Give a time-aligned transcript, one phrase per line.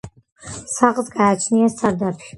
[0.77, 2.29] სახლს გააჩნია სარდაფი.